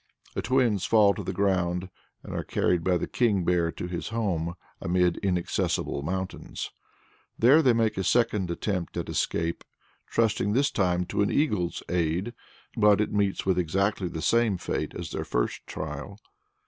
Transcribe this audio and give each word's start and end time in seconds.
The 0.33 0.41
twins 0.41 0.83
fall 0.83 1.13
to 1.13 1.21
the 1.21 1.31
ground, 1.31 1.91
and 2.23 2.33
are 2.33 2.43
carried 2.43 2.83
by 2.83 2.97
the 2.97 3.05
King 3.05 3.43
Bear 3.45 3.71
to 3.73 3.85
his 3.85 4.07
home 4.09 4.55
amid 4.81 5.17
inaccessible 5.17 6.01
mountains. 6.01 6.71
There 7.37 7.61
they 7.61 7.73
make 7.73 7.99
a 7.99 8.03
second 8.03 8.49
attempt 8.49 8.97
at 8.97 9.09
escape, 9.09 9.63
trusting 10.07 10.53
this 10.53 10.71
time 10.71 11.05
to 11.05 11.21
an 11.21 11.29
eagle's 11.31 11.83
aid; 11.87 12.33
but 12.75 12.99
it 12.99 13.13
meets 13.13 13.45
with 13.45 13.59
exactly 13.59 14.07
the 14.07 14.23
same 14.23 14.57
fate 14.57 14.95
as 14.95 15.11
their 15.11 15.23
first 15.23 15.67
trial. 15.67 16.17